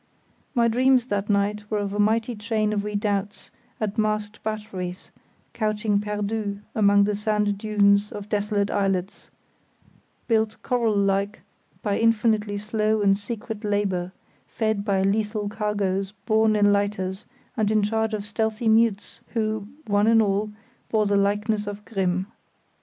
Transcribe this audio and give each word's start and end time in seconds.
My 0.55 0.67
dreams 0.67 1.05
that 1.05 1.29
night 1.29 1.69
were 1.69 1.77
of 1.77 1.93
a 1.93 1.99
mighty 1.99 2.35
chain 2.35 2.73
of 2.73 2.83
redoubts 2.83 3.51
and 3.79 3.95
masked 3.99 4.41
batteries 4.41 5.11
couching 5.53 5.99
perdus 5.99 6.57
among 6.73 7.03
the 7.03 7.13
sand 7.15 7.55
dunes 7.59 8.11
of 8.11 8.27
desolate 8.27 8.71
islets; 8.71 9.29
built, 10.27 10.57
coral 10.63 10.95
like, 10.95 11.41
by 11.83 11.99
infinitely 11.99 12.57
slow 12.57 13.03
and 13.03 13.15
secret 13.15 13.63
labour; 13.63 14.11
fed 14.47 14.83
by 14.83 15.03
lethal 15.03 15.47
cargoes 15.47 16.13
borne 16.25 16.55
in 16.55 16.73
lighters 16.73 17.27
and 17.55 17.69
in 17.69 17.83
charge 17.83 18.15
of 18.15 18.25
stealthy 18.25 18.67
mutes 18.67 19.21
who, 19.35 19.67
one 19.85 20.07
and 20.07 20.19
all, 20.19 20.51
bore 20.89 21.05
the 21.05 21.15
likeness 21.15 21.67
of 21.67 21.85
Grimm. 21.85 22.25